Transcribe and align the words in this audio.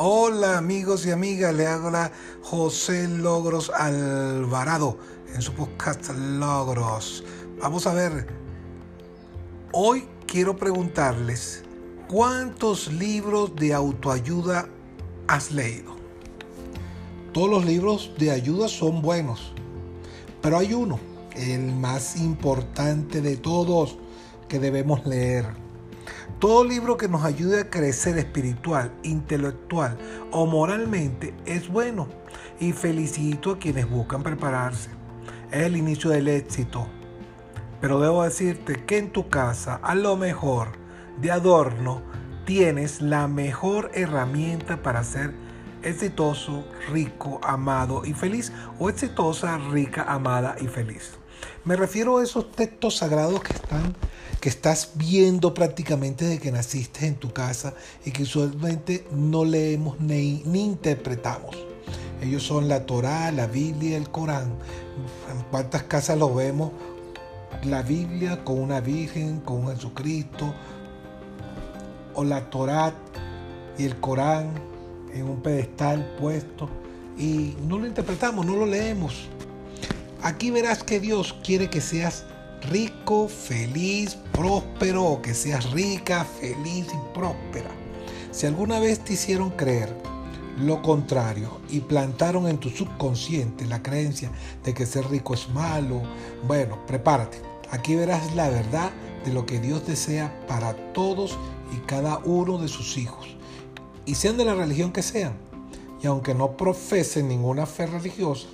Hola 0.00 0.58
amigos 0.58 1.04
y 1.06 1.10
amigas, 1.10 1.52
le 1.52 1.66
hago 1.66 1.90
la 1.90 2.12
José 2.44 3.08
Logros 3.08 3.68
Alvarado 3.68 4.96
en 5.34 5.42
su 5.42 5.52
podcast 5.54 6.10
Logros. 6.16 7.24
Vamos 7.60 7.84
a 7.88 7.94
ver, 7.94 8.28
hoy 9.72 10.04
quiero 10.24 10.56
preguntarles, 10.56 11.64
¿cuántos 12.06 12.92
libros 12.92 13.56
de 13.56 13.74
autoayuda 13.74 14.68
has 15.26 15.50
leído? 15.50 15.96
Todos 17.32 17.50
los 17.50 17.64
libros 17.64 18.12
de 18.18 18.30
ayuda 18.30 18.68
son 18.68 19.02
buenos, 19.02 19.52
pero 20.40 20.58
hay 20.58 20.74
uno, 20.74 21.00
el 21.34 21.74
más 21.74 22.14
importante 22.18 23.20
de 23.20 23.36
todos, 23.36 23.98
que 24.46 24.60
debemos 24.60 25.04
leer 25.04 25.67
todo 26.38 26.62
libro 26.62 26.96
que 26.96 27.08
nos 27.08 27.24
ayude 27.24 27.60
a 27.60 27.70
crecer 27.70 28.16
espiritual, 28.16 28.92
intelectual 29.02 29.98
o 30.30 30.46
moralmente 30.46 31.34
es 31.46 31.68
bueno 31.68 32.08
y 32.60 32.72
felicito 32.72 33.52
a 33.52 33.58
quienes 33.58 33.90
buscan 33.90 34.22
prepararse. 34.22 34.90
Es 35.50 35.62
el 35.64 35.76
inicio 35.76 36.10
del 36.10 36.28
éxito. 36.28 36.86
Pero 37.80 38.00
debo 38.00 38.22
decirte 38.22 38.84
que 38.84 38.98
en 38.98 39.10
tu 39.10 39.28
casa, 39.28 39.80
a 39.82 39.94
lo 39.94 40.16
mejor, 40.16 40.68
de 41.20 41.30
adorno, 41.30 42.02
tienes 42.44 43.00
la 43.00 43.26
mejor 43.26 43.90
herramienta 43.94 44.82
para 44.82 45.02
ser 45.02 45.34
exitoso, 45.82 46.64
rico, 46.90 47.40
amado 47.42 48.04
y 48.04 48.14
feliz 48.14 48.52
o 48.78 48.88
exitosa, 48.88 49.58
rica, 49.58 50.04
amada 50.08 50.56
y 50.60 50.66
feliz. 50.66 51.18
Me 51.64 51.76
refiero 51.76 52.18
a 52.18 52.22
esos 52.24 52.52
textos 52.52 52.96
sagrados 52.96 53.42
que 53.42 53.52
están 53.52 53.94
que 54.40 54.48
estás 54.48 54.92
viendo 54.94 55.52
prácticamente 55.52 56.24
desde 56.24 56.40
que 56.40 56.52
naciste 56.52 57.06
en 57.06 57.16
tu 57.16 57.32
casa 57.32 57.74
y 58.04 58.12
que 58.12 58.22
usualmente 58.22 59.04
no 59.10 59.44
leemos 59.44 59.98
ni, 60.00 60.42
ni 60.44 60.64
interpretamos. 60.64 61.56
Ellos 62.22 62.42
son 62.42 62.68
la 62.68 62.86
Torá, 62.86 63.32
la 63.32 63.46
Biblia 63.46 63.96
el 63.96 64.10
Corán. 64.10 64.46
¿En 65.32 65.42
cuántas 65.50 65.84
casas 65.84 66.18
lo 66.18 66.34
vemos? 66.34 66.72
La 67.64 67.82
Biblia 67.82 68.44
con 68.44 68.60
una 68.60 68.80
Virgen, 68.80 69.40
con 69.40 69.64
un 69.64 69.74
Jesucristo, 69.74 70.54
o 72.14 72.24
la 72.24 72.48
Torá 72.50 72.92
y 73.76 73.84
el 73.84 73.98
Corán 73.98 74.50
en 75.12 75.28
un 75.28 75.40
pedestal 75.40 76.14
puesto 76.20 76.68
y 77.16 77.56
no 77.66 77.78
lo 77.78 77.86
interpretamos, 77.86 78.46
no 78.46 78.54
lo 78.54 78.66
leemos. 78.66 79.28
Aquí 80.22 80.50
verás 80.50 80.82
que 80.82 80.98
Dios 80.98 81.36
quiere 81.44 81.70
que 81.70 81.80
seas 81.80 82.24
rico, 82.70 83.28
feliz, 83.28 84.16
próspero 84.32 85.04
o 85.04 85.22
que 85.22 85.32
seas 85.32 85.70
rica, 85.70 86.24
feliz 86.24 86.86
y 86.92 87.14
próspera. 87.14 87.70
Si 88.32 88.46
alguna 88.46 88.80
vez 88.80 88.98
te 89.00 89.12
hicieron 89.12 89.50
creer 89.50 89.94
lo 90.58 90.82
contrario 90.82 91.60
y 91.70 91.80
plantaron 91.80 92.48
en 92.48 92.58
tu 92.58 92.68
subconsciente 92.68 93.64
la 93.66 93.82
creencia 93.82 94.32
de 94.64 94.74
que 94.74 94.86
ser 94.86 95.08
rico 95.08 95.34
es 95.34 95.48
malo, 95.50 96.02
bueno, 96.46 96.84
prepárate. 96.86 97.40
Aquí 97.70 97.94
verás 97.94 98.34
la 98.34 98.48
verdad 98.48 98.90
de 99.24 99.32
lo 99.32 99.46
que 99.46 99.60
Dios 99.60 99.86
desea 99.86 100.46
para 100.48 100.74
todos 100.92 101.38
y 101.76 101.78
cada 101.86 102.18
uno 102.18 102.58
de 102.58 102.68
sus 102.68 102.96
hijos. 102.96 103.36
Y 104.04 104.16
sean 104.16 104.36
de 104.36 104.44
la 104.44 104.54
religión 104.54 104.92
que 104.92 105.02
sean. 105.02 105.34
Y 106.02 106.06
aunque 106.06 106.34
no 106.34 106.56
profesen 106.56 107.28
ninguna 107.28 107.66
fe 107.66 107.86
religiosa, 107.86 108.48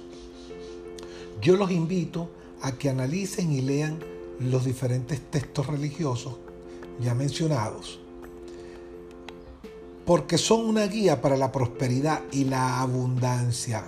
yo 1.45 1.57
los 1.57 1.71
invito 1.71 2.31
a 2.63 2.73
que 2.73 2.89
analicen 2.89 3.53
y 3.53 3.61
lean 3.61 3.99
los 4.41 4.65
diferentes 4.65 5.21
textos 5.31 5.67
religiosos 5.67 6.37
ya 7.01 7.15
mencionados, 7.15 8.01
porque 10.07 10.39
son 10.39 10.65
una 10.65 10.87
guía 10.87 11.21
para 11.21 11.37
la 11.37 11.53
prosperidad 11.53 12.23
y 12.33 12.45
la 12.45 12.81
abundancia. 12.81 13.85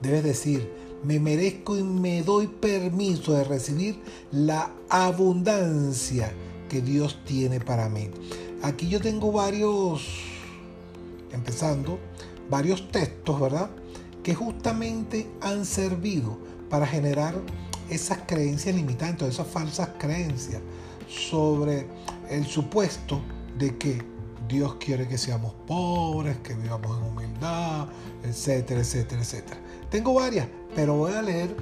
Debes 0.00 0.22
decir, 0.22 0.70
me 1.02 1.18
merezco 1.18 1.76
y 1.76 1.82
me 1.82 2.22
doy 2.22 2.46
permiso 2.46 3.32
de 3.32 3.42
recibir 3.42 3.98
la 4.30 4.70
abundancia 4.88 6.32
que 6.68 6.82
Dios 6.82 7.18
tiene 7.24 7.58
para 7.58 7.88
mí. 7.88 8.10
Aquí 8.62 8.88
yo 8.88 9.00
tengo 9.00 9.32
varios, 9.32 10.06
empezando, 11.32 11.98
varios 12.48 12.88
textos, 12.92 13.40
¿verdad? 13.40 13.70
Que 14.22 14.36
justamente 14.36 15.26
han 15.40 15.64
servido 15.64 16.49
para 16.70 16.86
generar 16.86 17.34
esas 17.90 18.18
creencias 18.26 18.74
limitantes, 18.74 19.28
esas 19.28 19.48
falsas 19.48 19.90
creencias 19.98 20.62
sobre 21.08 21.86
el 22.30 22.46
supuesto 22.46 23.20
de 23.58 23.76
que 23.76 24.02
Dios 24.48 24.76
quiere 24.76 25.06
que 25.06 25.18
seamos 25.18 25.52
pobres, 25.66 26.38
que 26.38 26.54
vivamos 26.54 26.96
en 26.96 27.04
humildad, 27.04 27.88
etcétera, 28.24 28.80
etcétera, 28.80 29.20
etcétera. 29.20 29.60
Tengo 29.90 30.14
varias, 30.14 30.46
pero 30.74 30.94
voy 30.94 31.12
a 31.12 31.22
leer 31.22 31.54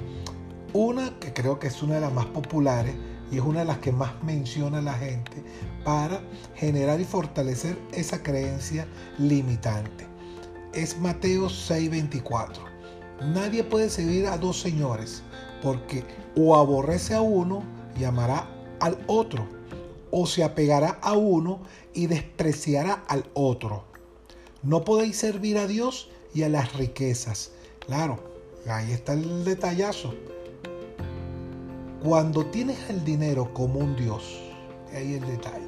una 0.73 1.19
que 1.19 1.33
creo 1.33 1.59
que 1.59 1.67
es 1.67 1.81
una 1.81 1.95
de 1.95 2.01
las 2.01 2.13
más 2.13 2.27
populares 2.27 2.95
y 3.31 3.37
es 3.37 3.41
una 3.41 3.59
de 3.59 3.65
las 3.65 3.79
que 3.79 3.91
más 3.91 4.11
menciona 4.23 4.81
la 4.81 4.93
gente 4.93 5.43
para 5.83 6.21
generar 6.55 6.99
y 6.99 7.05
fortalecer 7.05 7.77
esa 7.91 8.21
creencia 8.21 8.87
limitante. 9.17 10.05
Es 10.73 10.99
Mateo 10.99 11.47
6:24. 11.49 12.68
Nadie 13.21 13.65
puede 13.65 13.89
servir 13.89 14.27
a 14.27 14.37
dos 14.37 14.61
señores, 14.61 15.23
porque 15.61 16.05
o 16.37 16.55
aborrece 16.55 17.13
a 17.13 17.21
uno 17.21 17.63
y 17.99 18.05
amará 18.05 18.47
al 18.79 18.97
otro, 19.07 19.45
o 20.09 20.25
se 20.25 20.41
apegará 20.41 20.99
a 21.01 21.13
uno 21.17 21.59
y 21.93 22.07
despreciará 22.07 23.03
al 23.07 23.25
otro. 23.33 23.83
No 24.63 24.85
podéis 24.85 25.17
servir 25.17 25.57
a 25.57 25.67
Dios 25.67 26.09
y 26.33 26.43
a 26.43 26.49
las 26.49 26.73
riquezas. 26.73 27.51
Claro, 27.85 28.19
ahí 28.69 28.93
está 28.93 29.13
el 29.13 29.43
detallazo. 29.43 30.13
Cuando 32.01 32.45
tienes 32.45 32.89
el 32.89 33.03
dinero 33.03 33.53
como 33.53 33.79
un 33.79 33.97
Dios, 33.97 34.39
ahí 34.93 35.15
el 35.15 35.27
detalle. 35.27 35.67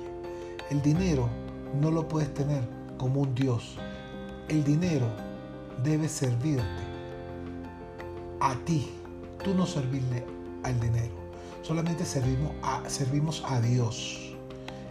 El 0.70 0.82
dinero 0.82 1.28
no 1.82 1.92
lo 1.92 2.08
puedes 2.08 2.34
tener 2.34 2.64
como 2.98 3.22
un 3.22 3.36
Dios. 3.36 3.76
El 4.48 4.64
dinero 4.64 5.08
debe 5.84 6.08
servirte 6.08 6.91
a 8.42 8.56
ti, 8.66 8.92
tú 9.44 9.54
no 9.54 9.66
servirle 9.66 10.26
al 10.64 10.80
dinero, 10.80 11.14
solamente 11.62 12.04
servimos 12.04 12.52
a, 12.64 12.82
servimos 12.90 13.44
a 13.48 13.62
Dios. 13.62 14.36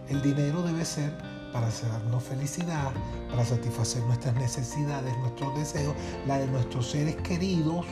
El 0.09 0.21
dinero 0.21 0.63
debe 0.63 0.83
ser 0.85 1.13
para 1.51 1.69
darnos 1.69 2.23
felicidad, 2.23 2.91
para 3.29 3.43
satisfacer 3.43 4.01
nuestras 4.03 4.35
necesidades, 4.35 5.17
nuestros 5.19 5.53
deseos, 5.55 5.93
la 6.27 6.37
de 6.39 6.47
nuestros 6.47 6.89
seres 6.89 7.15
queridos, 7.17 7.85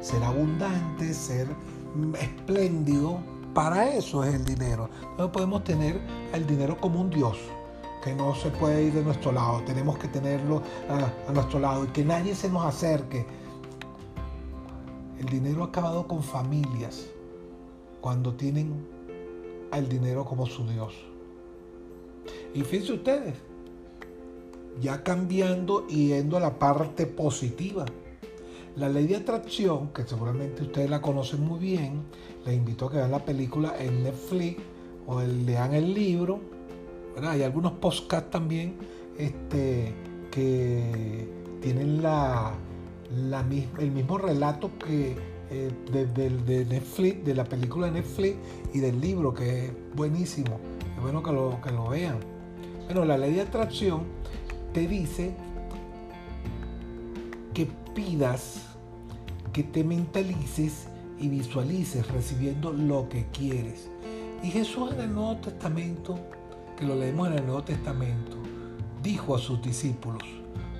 ser 0.00 0.22
abundante, 0.22 1.12
ser 1.12 1.48
espléndido. 2.20 3.20
Para 3.54 3.88
eso 3.90 4.24
es 4.24 4.34
el 4.34 4.44
dinero. 4.44 4.88
No 5.18 5.30
podemos 5.30 5.64
tener 5.64 6.00
el 6.32 6.46
dinero 6.46 6.78
como 6.80 7.00
un 7.00 7.10
Dios, 7.10 7.36
que 8.02 8.14
no 8.14 8.34
se 8.34 8.50
puede 8.50 8.84
ir 8.84 8.94
de 8.94 9.02
nuestro 9.02 9.32
lado. 9.32 9.62
Tenemos 9.62 9.98
que 9.98 10.08
tenerlo 10.08 10.62
a, 10.88 11.28
a 11.28 11.32
nuestro 11.32 11.58
lado 11.58 11.84
y 11.84 11.88
que 11.88 12.04
nadie 12.04 12.34
se 12.34 12.48
nos 12.48 12.64
acerque 12.64 13.26
el 15.22 15.28
dinero 15.28 15.62
ha 15.62 15.66
acabado 15.66 16.08
con 16.08 16.20
familias 16.20 17.06
cuando 18.00 18.34
tienen 18.34 18.84
al 19.70 19.88
dinero 19.88 20.24
como 20.24 20.46
su 20.46 20.66
Dios. 20.66 20.92
Y 22.52 22.62
fíjense 22.62 22.94
ustedes, 22.94 23.34
ya 24.80 25.04
cambiando 25.04 25.86
y 25.88 26.08
yendo 26.08 26.36
a 26.36 26.40
la 26.40 26.58
parte 26.58 27.06
positiva. 27.06 27.84
La 28.74 28.88
ley 28.88 29.06
de 29.06 29.16
atracción, 29.16 29.92
que 29.92 30.02
seguramente 30.02 30.62
ustedes 30.62 30.90
la 30.90 31.00
conocen 31.00 31.44
muy 31.44 31.60
bien, 31.60 32.02
les 32.44 32.56
invito 32.56 32.86
a 32.86 32.90
que 32.90 32.96
vean 32.96 33.12
la 33.12 33.24
película 33.24 33.76
en 33.78 34.02
Netflix 34.02 34.60
o 35.06 35.20
lean 35.20 35.72
el 35.74 35.94
libro. 35.94 36.40
Hay 37.22 37.44
algunos 37.44 37.72
podcasts 37.72 38.30
también 38.30 38.74
este, 39.18 39.94
que 40.32 41.28
tienen 41.60 42.02
la, 42.02 42.54
el 43.78 43.90
mismo 43.90 44.18
relato 44.18 44.70
que 44.78 45.16
eh, 45.50 45.70
de, 45.92 46.64
Netflix, 46.64 47.24
de 47.26 47.34
la 47.34 47.44
película 47.44 47.86
de 47.86 47.92
Netflix 47.92 48.36
y 48.72 48.78
del 48.78 49.00
libro, 49.00 49.34
que 49.34 49.66
es 49.66 49.72
buenísimo. 49.94 50.58
Es 50.96 51.02
bueno 51.02 51.22
que 51.22 51.30
lo, 51.30 51.60
que 51.60 51.70
lo 51.70 51.90
vean. 51.90 52.18
Bueno, 52.86 53.04
la 53.04 53.18
ley 53.18 53.34
de 53.34 53.42
atracción 53.42 54.04
te 54.72 54.86
dice 54.86 55.34
que 57.52 57.68
pidas, 57.94 58.62
que 59.52 59.62
te 59.62 59.84
mentalices 59.84 60.86
y 61.18 61.28
visualices 61.28 62.10
recibiendo 62.10 62.72
lo 62.72 63.10
que 63.10 63.26
quieres. 63.26 63.90
Y 64.42 64.50
Jesús 64.50 64.92
en 64.92 65.00
el 65.00 65.14
Nuevo 65.14 65.36
Testamento, 65.36 66.18
que 66.78 66.86
lo 66.86 66.96
leemos 66.96 67.28
en 67.28 67.34
el 67.34 67.44
Nuevo 67.44 67.62
Testamento, 67.62 68.38
dijo 69.02 69.36
a 69.36 69.38
sus 69.38 69.60
discípulos, 69.60 70.22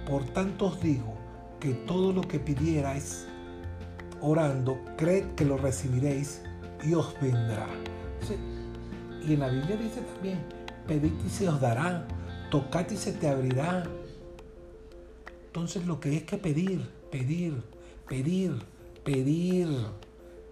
por 0.08 0.24
tanto 0.24 0.66
os 0.66 0.80
digo, 0.80 1.21
que 1.62 1.74
todo 1.74 2.12
lo 2.12 2.22
que 2.22 2.40
pidierais 2.40 3.24
orando, 4.20 4.80
creed 4.96 5.26
que 5.36 5.44
lo 5.44 5.56
recibiréis 5.56 6.42
y 6.84 6.92
os 6.92 7.14
vendrá. 7.20 7.68
Y 9.24 9.34
en 9.34 9.38
la 9.38 9.48
Biblia 9.48 9.76
dice 9.76 10.00
también, 10.00 10.40
pedid 10.88 11.12
y 11.24 11.30
se 11.30 11.48
os 11.48 11.60
dará, 11.60 12.08
tocad 12.50 12.90
y 12.90 12.96
se 12.96 13.12
te 13.12 13.28
abrirá. 13.28 13.84
Entonces 15.46 15.86
lo 15.86 16.00
que 16.00 16.16
es 16.16 16.24
que 16.24 16.36
pedir, 16.36 16.80
pedir, 17.12 17.62
pedir, 18.08 18.54
pedir, 19.04 19.68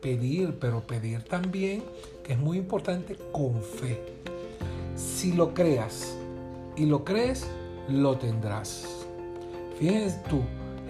pedir, 0.00 0.58
pero 0.60 0.86
pedir 0.86 1.24
también, 1.24 1.82
que 2.22 2.34
es 2.34 2.38
muy 2.38 2.56
importante, 2.56 3.16
con 3.32 3.60
fe. 3.64 4.00
Si 4.94 5.32
lo 5.32 5.54
creas 5.54 6.16
y 6.76 6.86
lo 6.86 7.04
crees, 7.04 7.48
lo 7.88 8.16
tendrás. 8.16 8.86
Fíjense 9.76 10.20
tú, 10.28 10.42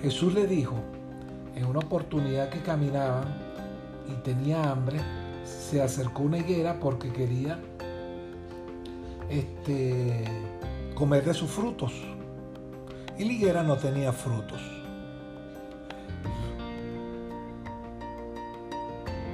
Jesús 0.02 0.32
le 0.32 0.46
dijo, 0.46 0.76
en 1.54 1.66
una 1.66 1.80
oportunidad 1.80 2.48
que 2.48 2.60
caminaban 2.60 3.36
y 4.08 4.14
tenía 4.22 4.70
hambre, 4.70 4.98
se 5.44 5.82
acercó 5.82 6.22
una 6.22 6.38
higuera 6.38 6.80
porque 6.80 7.12
quería 7.12 7.58
este, 9.28 10.24
comer 10.94 11.24
de 11.24 11.34
sus 11.34 11.50
frutos. 11.50 11.92
Y 13.18 13.24
la 13.24 13.32
higuera 13.32 13.62
no 13.62 13.76
tenía 13.76 14.12
frutos. 14.12 14.62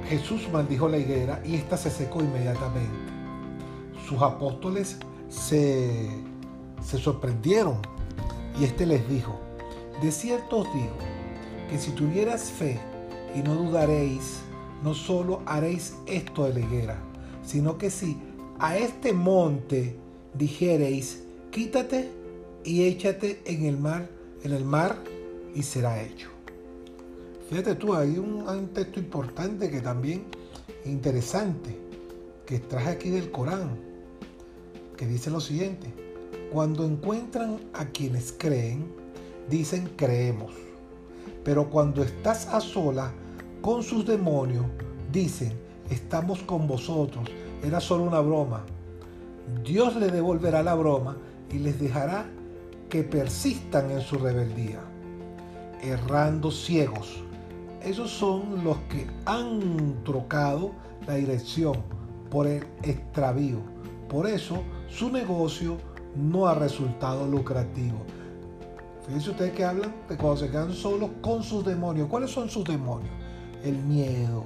Jesús 0.09 0.49
maldijo 0.51 0.87
la 0.87 0.97
higuera 0.97 1.41
y 1.45 1.55
ésta 1.55 1.77
se 1.77 1.89
secó 1.89 2.21
inmediatamente. 2.21 3.11
Sus 4.07 4.21
apóstoles 4.21 4.99
se, 5.29 6.09
se 6.81 6.97
sorprendieron 6.97 7.77
y 8.59 8.63
éste 8.65 8.85
les 8.85 9.07
dijo, 9.09 9.46
de 10.01 10.11
cierto 10.11 10.59
os 10.59 10.73
digo 10.73 10.97
que 11.69 11.77
si 11.77 11.91
tuvieras 11.91 12.51
fe 12.51 12.79
y 13.35 13.39
no 13.39 13.55
dudaréis, 13.55 14.39
no 14.83 14.93
solo 14.93 15.41
haréis 15.45 15.95
esto 16.05 16.45
de 16.45 16.53
la 16.53 16.59
higuera, 16.59 16.99
sino 17.43 17.77
que 17.77 17.89
si 17.89 18.17
a 18.59 18.77
este 18.77 19.13
monte 19.13 19.95
dijereis, 20.33 21.23
quítate 21.51 22.09
y 22.63 22.83
échate 22.83 23.41
en 23.45 23.65
el 23.65 23.77
mar, 23.77 24.09
en 24.43 24.53
el 24.53 24.65
mar 24.65 24.95
y 25.55 25.63
será 25.63 26.01
hecho. 26.01 26.29
Fíjate 27.49 27.75
tú, 27.75 27.93
hay 27.93 28.17
un, 28.17 28.43
hay 28.47 28.59
un 28.59 28.67
texto 28.67 28.99
importante 28.99 29.69
que 29.69 29.81
también 29.81 30.25
interesante 30.85 31.77
que 32.45 32.59
traje 32.59 32.89
aquí 32.89 33.09
del 33.09 33.31
Corán, 33.31 33.77
que 34.95 35.05
dice 35.05 35.29
lo 35.29 35.39
siguiente, 35.39 35.93
cuando 36.51 36.85
encuentran 36.85 37.59
a 37.73 37.85
quienes 37.85 38.33
creen, 38.37 38.85
dicen 39.49 39.89
creemos, 39.95 40.53
pero 41.43 41.69
cuando 41.69 42.03
estás 42.03 42.47
a 42.47 42.59
sola 42.59 43.11
con 43.61 43.83
sus 43.83 44.05
demonios, 44.05 44.65
dicen 45.11 45.53
estamos 45.89 46.39
con 46.39 46.67
vosotros, 46.67 47.29
era 47.63 47.79
solo 47.79 48.03
una 48.03 48.19
broma. 48.19 48.63
Dios 49.63 49.95
le 49.95 50.09
devolverá 50.09 50.61
la 50.61 50.75
broma 50.75 51.17
y 51.51 51.59
les 51.59 51.79
dejará 51.79 52.25
que 52.89 53.03
persistan 53.03 53.91
en 53.91 54.01
su 54.01 54.17
rebeldía, 54.17 54.81
errando 55.81 56.51
ciegos. 56.51 57.23
Esos 57.81 58.11
son 58.11 58.63
los 58.63 58.77
que 58.89 59.07
han 59.25 60.03
trocado 60.03 60.71
la 61.05 61.15
dirección 61.15 61.77
por 62.29 62.47
el 62.47 62.65
extravío. 62.83 63.59
Por 64.09 64.27
eso 64.27 64.63
su 64.89 65.09
negocio 65.09 65.77
no 66.15 66.47
ha 66.47 66.55
resultado 66.55 67.27
lucrativo. 67.27 68.05
Fíjense 69.07 69.29
ustedes 69.29 69.53
que 69.53 69.63
hablan 69.63 69.95
de 70.09 70.17
cuando 70.17 70.37
se 70.37 70.49
quedan 70.49 70.73
solos 70.73 71.09
con 71.21 71.41
sus 71.41 71.65
demonios. 71.65 72.09
¿Cuáles 72.09 72.29
son 72.29 72.49
sus 72.49 72.65
demonios? 72.65 73.13
El 73.63 73.77
miedo, 73.77 74.43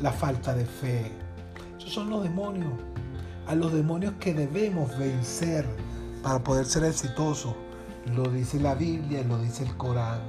la 0.00 0.10
falta 0.10 0.54
de 0.54 0.66
fe. 0.66 1.12
Esos 1.78 1.92
son 1.92 2.10
los 2.10 2.24
demonios. 2.24 2.72
A 3.46 3.54
los 3.54 3.72
demonios 3.72 4.14
que 4.18 4.34
debemos 4.34 4.96
vencer 4.98 5.64
para 6.22 6.42
poder 6.42 6.66
ser 6.66 6.82
exitosos. 6.84 7.54
Lo 8.16 8.24
dice 8.24 8.58
la 8.58 8.74
Biblia, 8.74 9.22
lo 9.22 9.38
dice 9.38 9.64
el 9.64 9.76
Corán, 9.76 10.20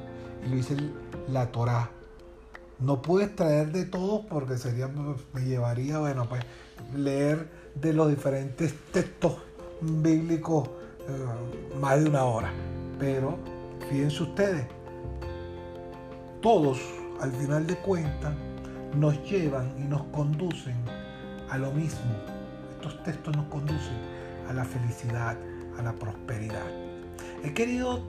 lo 0.47 0.55
dice 0.55 0.77
la 1.29 1.51
Torá. 1.51 1.89
No 2.79 3.01
puedes 3.01 3.35
traer 3.35 3.71
de 3.71 3.85
todos 3.85 4.25
porque 4.29 4.57
sería, 4.57 4.87
me 4.87 5.41
llevaría, 5.41 5.97
bueno, 5.99 6.29
pues 6.29 6.43
leer 6.95 7.49
de 7.75 7.91
los 7.93 8.09
diferentes 8.09 8.73
textos 8.91 9.37
bíblicos 9.81 10.69
eh, 11.07 11.77
más 11.79 12.01
de 12.01 12.09
una 12.09 12.23
hora. 12.23 12.51
Pero 12.99 13.37
fíjense 13.89 14.23
ustedes, 14.23 14.67
todos 16.41 16.79
al 17.21 17.31
final 17.31 17.65
de 17.65 17.75
cuentas 17.77 18.33
nos 18.95 19.21
llevan 19.23 19.73
y 19.77 19.87
nos 19.87 20.03
conducen 20.05 20.75
a 21.49 21.57
lo 21.57 21.71
mismo. 21.71 22.11
Estos 22.75 23.01
textos 23.03 23.35
nos 23.35 23.45
conducen 23.47 23.97
a 24.49 24.53
la 24.53 24.65
felicidad, 24.65 25.37
a 25.77 25.81
la 25.81 25.93
prosperidad. 25.93 26.65
He 27.43 27.53
querido 27.53 28.01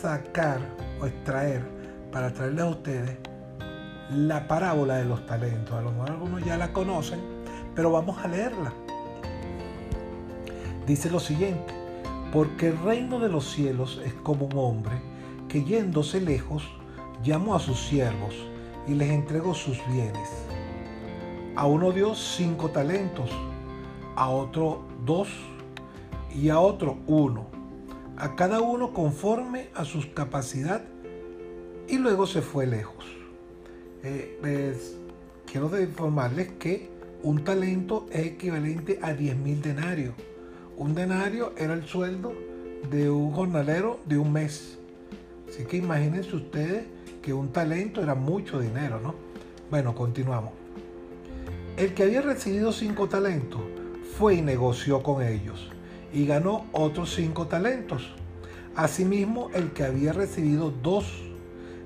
sacar 0.00 0.60
o 1.00 1.06
extraer 1.06 1.62
para 2.12 2.32
traerles 2.32 2.64
a 2.64 2.68
ustedes 2.68 3.16
la 4.10 4.46
parábola 4.46 4.96
de 4.96 5.04
los 5.04 5.26
talentos. 5.26 5.74
A 5.74 5.82
lo 5.82 5.90
mejor 5.90 6.10
algunos 6.10 6.44
ya 6.44 6.56
la 6.56 6.72
conocen, 6.72 7.20
pero 7.74 7.90
vamos 7.90 8.18
a 8.18 8.28
leerla. 8.28 8.72
Dice 10.86 11.10
lo 11.10 11.18
siguiente, 11.18 11.74
porque 12.36 12.68
el 12.68 12.78
reino 12.82 13.18
de 13.18 13.30
los 13.30 13.50
cielos 13.50 13.98
es 14.04 14.12
como 14.12 14.44
un 14.44 14.58
hombre 14.58 14.92
que 15.48 15.64
yéndose 15.64 16.20
lejos 16.20 16.68
llamó 17.24 17.54
a 17.54 17.58
sus 17.58 17.80
siervos 17.80 18.34
y 18.86 18.92
les 18.92 19.08
entregó 19.08 19.54
sus 19.54 19.78
bienes. 19.90 20.28
A 21.54 21.66
uno 21.66 21.92
dio 21.92 22.14
cinco 22.14 22.68
talentos, 22.68 23.30
a 24.16 24.28
otro 24.28 24.82
dos 25.06 25.30
y 26.30 26.50
a 26.50 26.60
otro 26.60 26.98
uno, 27.06 27.46
a 28.18 28.36
cada 28.36 28.60
uno 28.60 28.92
conforme 28.92 29.70
a 29.74 29.86
su 29.86 30.12
capacidad 30.12 30.84
y 31.88 31.96
luego 31.96 32.26
se 32.26 32.42
fue 32.42 32.66
lejos. 32.66 33.06
Eh, 34.02 34.76
quiero 35.50 35.80
informarles 35.80 36.48
que 36.58 36.90
un 37.22 37.44
talento 37.44 38.04
es 38.10 38.26
equivalente 38.26 38.98
a 39.00 39.14
10 39.14 39.36
mil 39.38 39.62
denarios. 39.62 40.12
Un 40.78 40.94
denario 40.94 41.54
era 41.56 41.72
el 41.72 41.86
sueldo 41.86 42.34
de 42.90 43.08
un 43.08 43.32
jornalero 43.32 43.98
de 44.04 44.18
un 44.18 44.30
mes. 44.30 44.76
Así 45.48 45.64
que 45.64 45.78
imagínense 45.78 46.36
ustedes 46.36 46.84
que 47.22 47.32
un 47.32 47.48
talento 47.48 48.02
era 48.02 48.14
mucho 48.14 48.60
dinero, 48.60 49.00
¿no? 49.00 49.14
Bueno, 49.70 49.94
continuamos. 49.94 50.52
El 51.78 51.94
que 51.94 52.02
había 52.02 52.20
recibido 52.20 52.72
cinco 52.72 53.08
talentos 53.08 53.62
fue 54.18 54.34
y 54.34 54.42
negoció 54.42 55.02
con 55.02 55.22
ellos 55.22 55.70
y 56.12 56.26
ganó 56.26 56.66
otros 56.72 57.14
cinco 57.14 57.46
talentos. 57.46 58.14
Asimismo, 58.74 59.48
el 59.54 59.72
que 59.72 59.84
había 59.84 60.12
recibido 60.12 60.70
dos 60.82 61.22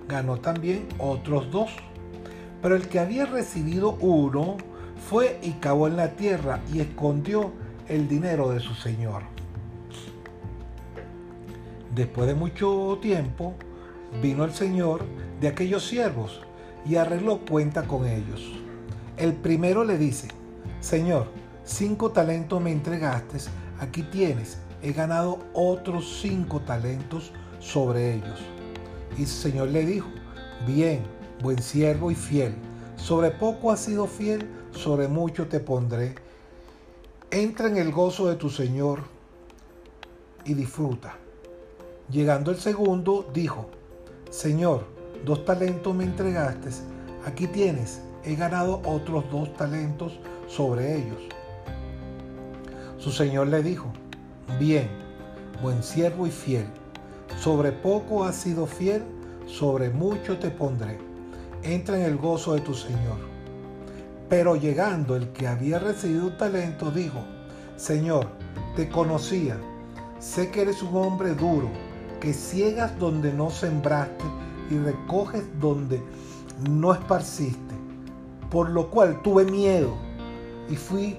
ganó 0.08 0.38
también 0.40 0.88
otros 0.98 1.48
dos. 1.52 1.70
Pero 2.60 2.74
el 2.74 2.88
que 2.88 2.98
había 2.98 3.24
recibido 3.24 3.92
uno 4.00 4.56
fue 5.08 5.38
y 5.42 5.52
cavó 5.52 5.86
en 5.86 5.96
la 5.96 6.16
tierra 6.16 6.58
y 6.72 6.80
escondió 6.80 7.52
el 7.90 8.06
dinero 8.06 8.50
de 8.50 8.60
su 8.60 8.72
señor. 8.74 9.24
Después 11.92 12.28
de 12.28 12.34
mucho 12.36 12.98
tiempo, 13.02 13.54
vino 14.22 14.44
el 14.44 14.54
señor 14.54 15.04
de 15.40 15.48
aquellos 15.48 15.88
siervos 15.88 16.40
y 16.86 16.94
arregló 16.94 17.40
cuenta 17.40 17.82
con 17.82 18.06
ellos. 18.06 18.52
El 19.16 19.32
primero 19.32 19.82
le 19.82 19.98
dice, 19.98 20.28
Señor, 20.78 21.26
cinco 21.64 22.12
talentos 22.12 22.62
me 22.62 22.70
entregaste, 22.70 23.38
aquí 23.80 24.04
tienes, 24.04 24.58
he 24.82 24.92
ganado 24.92 25.40
otros 25.52 26.20
cinco 26.22 26.60
talentos 26.60 27.32
sobre 27.58 28.14
ellos. 28.14 28.38
Y 29.18 29.22
el 29.22 29.28
Señor 29.28 29.68
le 29.70 29.84
dijo, 29.84 30.08
bien, 30.64 31.02
buen 31.42 31.60
siervo 31.60 32.12
y 32.12 32.14
fiel, 32.14 32.54
sobre 32.94 33.32
poco 33.32 33.72
has 33.72 33.80
sido 33.80 34.06
fiel, 34.06 34.48
sobre 34.70 35.08
mucho 35.08 35.48
te 35.48 35.58
pondré 35.58 36.14
entra 37.30 37.68
en 37.68 37.76
el 37.76 37.92
gozo 37.92 38.26
de 38.26 38.34
tu 38.34 38.50
Señor 38.50 39.02
y 40.44 40.54
disfruta. 40.54 41.16
Llegando 42.10 42.50
el 42.50 42.56
segundo, 42.56 43.30
dijo, 43.32 43.70
Señor, 44.30 44.84
dos 45.24 45.44
talentos 45.44 45.94
me 45.94 46.02
entregaste, 46.02 46.70
aquí 47.24 47.46
tienes, 47.46 48.00
he 48.24 48.34
ganado 48.34 48.82
otros 48.84 49.30
dos 49.30 49.54
talentos 49.56 50.18
sobre 50.48 50.96
ellos. 50.96 51.20
Su 52.98 53.12
Señor 53.12 53.46
le 53.46 53.62
dijo, 53.62 53.92
bien, 54.58 54.88
buen 55.62 55.84
siervo 55.84 56.26
y 56.26 56.30
fiel, 56.30 56.66
sobre 57.38 57.70
poco 57.70 58.24
has 58.24 58.34
sido 58.34 58.66
fiel, 58.66 59.04
sobre 59.46 59.90
mucho 59.90 60.36
te 60.38 60.50
pondré. 60.50 60.98
Entra 61.62 61.96
en 61.96 62.06
el 62.06 62.16
gozo 62.16 62.54
de 62.54 62.60
tu 62.60 62.74
Señor. 62.74 63.29
Pero 64.30 64.54
llegando 64.54 65.16
el 65.16 65.30
que 65.32 65.48
había 65.48 65.80
recibido 65.80 66.28
un 66.28 66.38
talento, 66.38 66.92
dijo, 66.92 67.18
Señor, 67.76 68.28
te 68.76 68.88
conocía, 68.88 69.58
sé 70.20 70.52
que 70.52 70.62
eres 70.62 70.84
un 70.84 70.96
hombre 70.96 71.34
duro, 71.34 71.68
que 72.20 72.32
ciegas 72.32 72.96
donde 73.00 73.32
no 73.32 73.50
sembraste 73.50 74.24
y 74.70 74.78
recoges 74.78 75.42
donde 75.60 76.00
no 76.70 76.92
esparciste, 76.92 77.74
por 78.52 78.70
lo 78.70 78.88
cual 78.88 79.20
tuve 79.22 79.44
miedo 79.46 79.96
y 80.68 80.76
fui, 80.76 81.16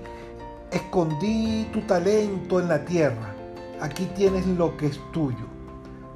escondí 0.72 1.68
tu 1.74 1.82
talento 1.82 2.62
en 2.62 2.70
la 2.70 2.86
tierra, 2.86 3.36
aquí 3.82 4.06
tienes 4.15 4.48
lo 4.48 4.77
que 4.77 4.88
es 4.88 5.00
tuyo. 5.12 5.51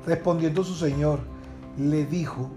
respondiendo 0.05 0.63
su 0.63 0.75
señor, 0.75 1.19
le 1.77 2.05
dijo, 2.05 2.49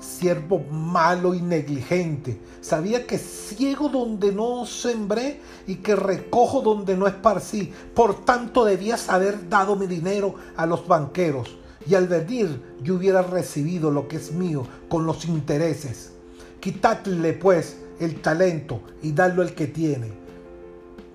siervo 0.00 0.60
malo 0.70 1.34
y 1.34 1.42
negligente, 1.42 2.40
sabía 2.60 3.06
que 3.06 3.18
ciego 3.18 3.88
donde 3.88 4.32
no 4.32 4.64
sembré 4.66 5.40
y 5.66 5.76
que 5.76 5.96
recojo 5.96 6.60
donde 6.60 6.96
no 6.96 7.06
esparcí, 7.06 7.72
por 7.94 8.24
tanto 8.24 8.64
debías 8.64 9.08
haber 9.08 9.48
dado 9.48 9.76
mi 9.76 9.86
dinero 9.86 10.34
a 10.56 10.66
los 10.66 10.86
banqueros 10.86 11.58
y 11.88 11.94
al 11.94 12.06
venir 12.06 12.60
yo 12.82 12.96
hubiera 12.96 13.22
recibido 13.22 13.90
lo 13.90 14.08
que 14.08 14.16
es 14.16 14.32
mío 14.32 14.66
con 14.88 15.06
los 15.06 15.24
intereses. 15.24 16.12
Quitadle 16.60 17.32
pues 17.32 17.78
el 17.98 18.20
talento 18.20 18.82
y 19.02 19.12
dadlo 19.12 19.42
al 19.42 19.54
que 19.54 19.66
tiene. 19.66 20.10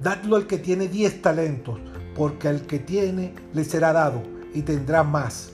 Dadlo 0.02 0.36
al 0.36 0.48
que 0.48 0.58
tiene 0.58 0.88
diez 0.88 1.22
talentos, 1.22 1.80
porque 2.16 2.48
al 2.48 2.62
que 2.63 2.80
tiene 2.80 3.34
le 3.54 3.63
será 3.63 3.94
dado 3.94 4.24
y 4.54 4.63
tendrá 4.63 5.04
más. 5.04 5.52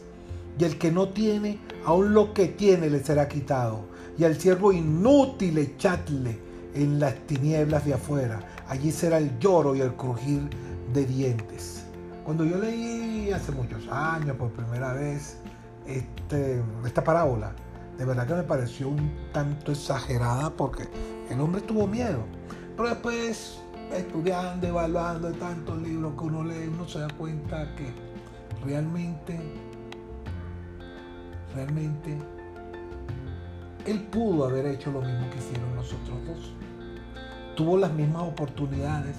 Y 0.57 0.63
el 0.63 0.77
que 0.77 0.91
no 0.91 1.09
tiene, 1.09 1.59
aun 1.85 2.13
lo 2.13 2.33
que 2.33 2.47
tiene 2.47 2.89
le 2.89 3.03
será 3.03 3.27
quitado. 3.27 3.85
Y 4.17 4.23
al 4.23 4.39
siervo 4.39 4.71
inútil 4.71 5.57
echadle 5.57 6.39
en 6.73 6.99
las 6.99 7.15
tinieblas 7.27 7.85
de 7.85 7.93
afuera. 7.93 8.39
Allí 8.67 8.91
será 8.91 9.17
el 9.17 9.37
lloro 9.39 9.75
y 9.75 9.81
el 9.81 9.93
crujir 9.93 10.49
de 10.93 11.05
dientes. 11.05 11.85
Cuando 12.25 12.45
yo 12.45 12.57
leí 12.57 13.31
hace 13.31 13.51
muchos 13.51 13.87
años 13.89 14.35
por 14.37 14.51
primera 14.51 14.93
vez 14.93 15.37
este, 15.87 16.61
esta 16.85 17.03
parábola, 17.03 17.53
de 17.97 18.05
verdad 18.05 18.27
que 18.27 18.33
me 18.35 18.43
pareció 18.43 18.89
un 18.89 19.11
tanto 19.33 19.71
exagerada 19.71 20.49
porque 20.51 20.87
el 21.29 21.39
hombre 21.41 21.61
tuvo 21.61 21.87
miedo. 21.87 22.23
Pero 22.77 22.89
después, 22.89 23.59
estudiando, 23.91 24.67
evaluando 24.67 25.31
tantos 25.33 25.81
libros 25.81 26.13
que 26.17 26.23
uno 26.23 26.43
lee, 26.43 26.67
uno 26.67 26.87
se 26.87 26.99
da 26.99 27.09
cuenta 27.17 27.75
que 27.75 27.91
realmente, 28.63 29.39
realmente, 31.55 32.17
él 33.85 34.01
pudo 34.03 34.45
haber 34.45 34.65
hecho 34.67 34.91
lo 34.91 35.01
mismo 35.01 35.29
que 35.31 35.37
hicieron 35.37 35.75
nosotros 35.75 36.17
dos. 36.27 36.53
Tuvo 37.55 37.77
las 37.77 37.91
mismas 37.91 38.23
oportunidades. 38.23 39.15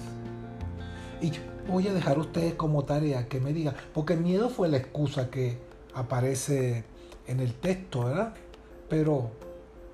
Y 1.21 1.31
voy 1.67 1.87
a 1.87 1.93
dejar 1.93 2.17
a 2.17 2.21
ustedes 2.21 2.55
como 2.55 2.83
tarea 2.83 3.27
que 3.27 3.39
me 3.39 3.53
digan, 3.53 3.75
porque 3.93 4.13
el 4.13 4.21
miedo 4.21 4.49
fue 4.49 4.69
la 4.69 4.77
excusa 4.77 5.29
que 5.29 5.57
aparece 5.93 6.83
en 7.27 7.39
el 7.39 7.53
texto, 7.53 8.05
¿verdad? 8.05 8.33
Pero, 8.89 9.31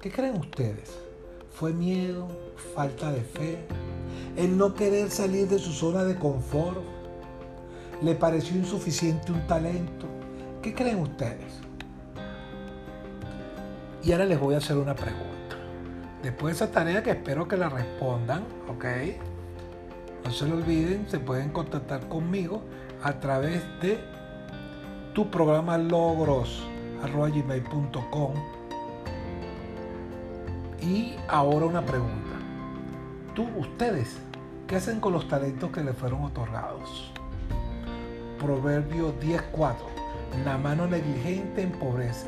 ¿qué 0.01 0.11
creen 0.11 0.37
ustedes? 0.37 0.91
¿Fue 1.51 1.73
miedo, 1.73 2.27
falta 2.75 3.11
de 3.11 3.21
fe, 3.21 3.57
el 4.37 4.57
no 4.57 4.73
querer 4.75 5.09
salir 5.09 5.47
de 5.47 5.59
su 5.59 5.71
zona 5.71 6.03
de 6.03 6.15
confort? 6.15 6.81
¿Le 8.01 8.13
pareció 8.15 8.55
insuficiente 8.55 9.31
un 9.31 9.45
talento? 9.47 10.05
¿Qué 10.61 10.73
creen 10.73 10.99
ustedes? 10.99 11.66
Y 14.03 14.11
ahora 14.11 14.25
les 14.25 14.39
voy 14.39 14.53
a 14.55 14.59
hacer 14.59 14.77
una 14.77 14.95
pregunta. 14.95 15.55
Después 16.23 16.57
de 16.57 16.65
esa 16.65 16.73
tarea 16.73 17.03
que 17.03 17.11
espero 17.11 17.47
que 17.47 17.57
la 17.57 17.69
respondan, 17.69 18.43
¿ok? 18.67 18.85
No 20.25 20.31
se 20.31 20.47
lo 20.47 20.55
olviden, 20.55 21.07
se 21.07 21.19
pueden 21.19 21.49
contactar 21.49 22.07
conmigo 22.07 22.63
a 23.03 23.19
través 23.19 23.61
de 23.81 23.99
tu 25.13 25.29
programa 25.29 25.77
logros.gmail.com 25.77 28.33
y 30.81 31.15
ahora 31.27 31.65
una 31.65 31.85
pregunta. 31.85 32.13
Tú, 33.35 33.47
ustedes, 33.57 34.17
¿qué 34.67 34.77
hacen 34.77 34.99
con 34.99 35.13
los 35.13 35.27
talentos 35.27 35.71
que 35.71 35.83
les 35.83 35.95
fueron 35.95 36.23
otorgados? 36.23 37.11
Proverbio 38.39 39.13
10.4. 39.19 39.75
La 40.45 40.57
mano 40.57 40.87
negligente 40.87 41.63
empobrece, 41.63 42.27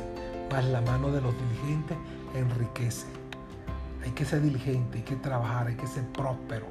mas 0.50 0.64
la 0.66 0.80
mano 0.80 1.10
de 1.10 1.20
los 1.20 1.34
diligentes 1.34 1.96
enriquece. 2.34 3.06
Hay 4.04 4.12
que 4.12 4.24
ser 4.24 4.40
diligente, 4.42 4.98
hay 4.98 5.04
que 5.04 5.16
trabajar, 5.16 5.66
hay 5.66 5.76
que 5.76 5.86
ser 5.86 6.04
próspero, 6.08 6.66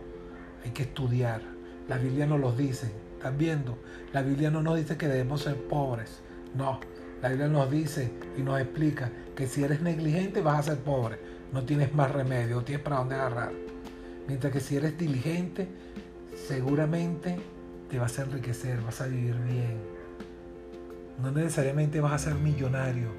hay 0.63 0.71
que 0.71 0.83
estudiar. 0.83 1.41
La 1.87 1.97
Biblia 1.97 2.25
nos 2.25 2.39
lo 2.39 2.51
dice. 2.51 2.91
¿Están 3.17 3.37
viendo? 3.37 3.77
La 4.13 4.21
Biblia 4.21 4.49
no 4.49 4.61
nos 4.61 4.77
dice 4.77 4.97
que 4.97 5.07
debemos 5.07 5.41
ser 5.41 5.55
pobres. 5.67 6.21
No, 6.55 6.79
la 7.21 7.29
Biblia 7.29 7.47
nos 7.47 7.69
dice 7.69 8.11
y 8.37 8.41
nos 8.41 8.59
explica 8.59 9.11
que 9.35 9.47
si 9.47 9.63
eres 9.63 9.81
negligente 9.81 10.41
vas 10.41 10.59
a 10.59 10.71
ser 10.71 10.79
pobre 10.79 11.19
no 11.51 11.63
tienes 11.63 11.93
más 11.93 12.11
remedio, 12.11 12.57
no 12.57 12.63
tienes 12.63 12.83
para 12.83 12.97
dónde 12.97 13.15
agarrar. 13.15 13.51
Mientras 14.27 14.53
que 14.53 14.59
si 14.59 14.75
eres 14.75 14.97
diligente, 14.97 15.67
seguramente 16.47 17.37
te 17.89 17.97
vas 17.97 18.19
a 18.19 18.23
enriquecer, 18.23 18.81
vas 18.81 19.01
a 19.01 19.07
vivir 19.07 19.35
bien. 19.35 19.77
No 21.21 21.31
necesariamente 21.31 21.99
vas 22.01 22.13
a 22.13 22.17
ser 22.19 22.35
millonario, 22.35 23.09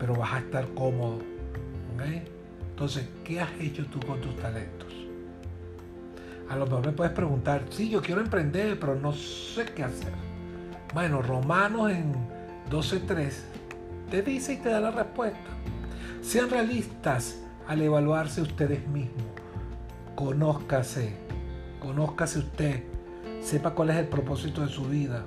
pero 0.00 0.16
vas 0.16 0.32
a 0.32 0.38
estar 0.38 0.66
cómodo. 0.74 1.18
Entonces, 2.70 3.06
¿qué 3.24 3.40
has 3.40 3.52
hecho 3.60 3.84
tú 3.86 4.00
con 4.00 4.18
tus 4.22 4.34
talentos? 4.36 4.88
A 6.48 6.56
lo 6.56 6.64
mejor 6.64 6.86
me 6.86 6.92
puedes 6.92 7.12
preguntar, 7.12 7.62
sí, 7.68 7.90
yo 7.90 8.00
quiero 8.00 8.22
emprender, 8.22 8.80
pero 8.80 8.94
no 8.94 9.12
sé 9.12 9.66
qué 9.66 9.84
hacer. 9.84 10.12
Bueno, 10.94 11.20
Romanos 11.20 11.90
en 11.90 12.14
12.3 12.70 13.32
te 14.10 14.22
dice 14.22 14.54
y 14.54 14.56
te 14.56 14.70
da 14.70 14.80
la 14.80 14.90
respuesta. 14.90 15.38
Sean 16.22 16.48
realistas 16.48 17.38
al 17.68 17.82
evaluarse 17.82 18.40
ustedes 18.40 18.88
mismos. 18.88 19.26
Conózcase, 20.16 21.12
conózcase 21.78 22.38
usted, 22.38 22.82
sepa 23.42 23.74
cuál 23.74 23.90
es 23.90 23.96
el 23.96 24.08
propósito 24.08 24.62
de 24.62 24.68
su 24.68 24.84
vida. 24.86 25.24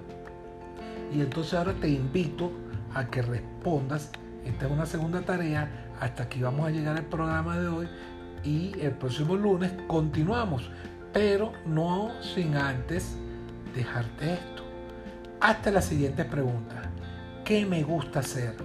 Y 1.14 1.22
entonces 1.22 1.54
ahora 1.54 1.74
te 1.74 1.88
invito 1.88 2.52
a 2.96 3.06
que 3.06 3.22
respondas. 3.22 4.12
Esta 4.46 4.66
es 4.66 4.72
una 4.72 4.86
segunda 4.86 5.22
tarea. 5.22 5.90
Hasta 6.00 6.24
aquí 6.24 6.42
vamos 6.42 6.68
a 6.68 6.72
llegar 6.72 6.98
al 6.98 7.06
programa 7.06 7.58
de 7.58 7.68
hoy. 7.68 7.88
Y 8.44 8.74
el 8.80 8.92
próximo 8.92 9.36
lunes 9.36 9.72
continuamos. 9.88 10.70
Pero 11.14 11.54
no 11.66 12.12
sin 12.22 12.56
antes 12.56 13.18
dejarte 13.76 14.34
esto. 14.34 14.64
Hasta 15.40 15.72
la 15.72 15.82
siguiente 15.82 16.26
pregunta. 16.26 16.92
¿Qué 17.46 17.66
me 17.66 17.84
gusta 17.84 18.20
hacer? 18.20 18.56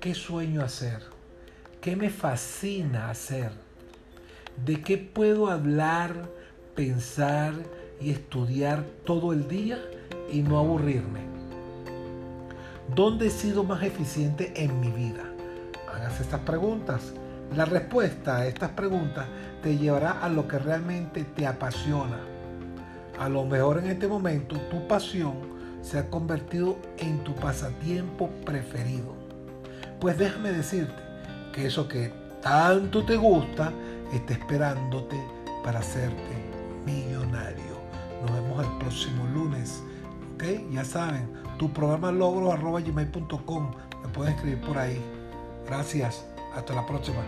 ¿Qué 0.00 0.14
sueño 0.14 0.62
hacer? 0.62 1.02
¿Qué 1.80 1.96
me 1.96 2.10
fascina 2.10 3.10
hacer? 3.10 3.52
¿De 4.64 4.82
qué 4.82 4.98
puedo 4.98 5.50
hablar, 5.50 6.28
pensar 6.74 7.54
y 8.00 8.10
estudiar 8.10 8.84
todo 9.04 9.32
el 9.32 9.48
día 9.48 9.78
y 10.30 10.42
no 10.42 10.58
aburrirme? 10.58 11.31
¿Dónde 12.88 13.28
he 13.28 13.30
sido 13.30 13.64
más 13.64 13.82
eficiente 13.82 14.52
en 14.56 14.78
mi 14.80 14.90
vida? 14.90 15.22
Hágase 15.92 16.24
estas 16.24 16.40
preguntas. 16.40 17.14
La 17.56 17.64
respuesta 17.64 18.38
a 18.38 18.46
estas 18.46 18.70
preguntas 18.70 19.26
te 19.62 19.78
llevará 19.78 20.20
a 20.22 20.28
lo 20.28 20.46
que 20.48 20.58
realmente 20.58 21.24
te 21.24 21.46
apasiona. 21.46 22.18
A 23.18 23.28
lo 23.28 23.44
mejor 23.44 23.78
en 23.78 23.86
este 23.86 24.08
momento 24.08 24.56
tu 24.70 24.86
pasión 24.88 25.34
se 25.80 25.98
ha 25.98 26.10
convertido 26.10 26.76
en 26.98 27.22
tu 27.24 27.34
pasatiempo 27.34 28.28
preferido. 28.44 29.14
Pues 30.00 30.18
déjame 30.18 30.52
decirte 30.52 31.00
que 31.52 31.66
eso 31.66 31.88
que 31.88 32.12
tanto 32.42 33.04
te 33.04 33.16
gusta 33.16 33.72
está 34.12 34.32
esperándote 34.32 35.16
para 35.64 35.78
hacerte 35.78 36.52
millonario. 36.84 37.80
Nos 38.22 38.32
vemos 38.32 38.66
el 38.66 38.78
próximo 38.78 39.26
lunes. 39.26 39.82
¿Ok? 40.34 40.44
Ya 40.72 40.84
saben, 40.84 41.28
tu 41.62 41.72
programa 41.72 42.10
gmail.com. 42.10 43.70
Me 44.02 44.08
puedes 44.08 44.34
escribir 44.34 44.60
por 44.62 44.78
ahí. 44.78 45.00
Gracias. 45.64 46.26
Hasta 46.56 46.74
la 46.74 46.84
próxima. 46.84 47.22